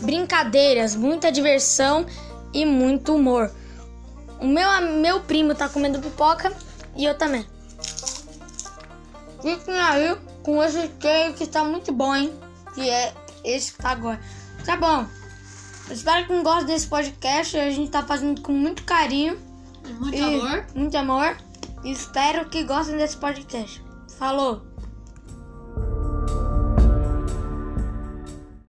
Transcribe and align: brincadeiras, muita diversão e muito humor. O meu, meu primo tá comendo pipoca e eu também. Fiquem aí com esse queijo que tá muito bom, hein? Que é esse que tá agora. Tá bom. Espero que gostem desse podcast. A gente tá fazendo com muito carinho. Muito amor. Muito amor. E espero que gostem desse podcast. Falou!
brincadeiras, 0.00 0.94
muita 0.94 1.30
diversão 1.30 2.06
e 2.52 2.64
muito 2.64 3.14
humor. 3.14 3.50
O 4.40 4.46
meu, 4.46 4.68
meu 5.00 5.20
primo 5.20 5.54
tá 5.54 5.68
comendo 5.68 6.00
pipoca 6.00 6.52
e 6.96 7.04
eu 7.04 7.16
também. 7.16 7.46
Fiquem 9.42 9.78
aí 9.78 10.16
com 10.42 10.62
esse 10.62 10.88
queijo 10.88 11.34
que 11.34 11.46
tá 11.46 11.64
muito 11.64 11.92
bom, 11.92 12.14
hein? 12.14 12.32
Que 12.74 12.88
é 12.88 13.14
esse 13.44 13.72
que 13.72 13.78
tá 13.78 13.90
agora. 13.90 14.20
Tá 14.64 14.76
bom. 14.76 15.06
Espero 15.90 16.26
que 16.26 16.42
gostem 16.42 16.66
desse 16.66 16.86
podcast. 16.86 17.56
A 17.56 17.70
gente 17.70 17.90
tá 17.90 18.02
fazendo 18.02 18.40
com 18.42 18.52
muito 18.52 18.84
carinho. 18.84 19.38
Muito 19.98 20.22
amor. 20.22 20.66
Muito 20.74 20.96
amor. 20.96 21.36
E 21.82 21.90
espero 21.90 22.48
que 22.48 22.62
gostem 22.62 22.96
desse 22.96 23.16
podcast. 23.16 23.82
Falou! 24.18 24.69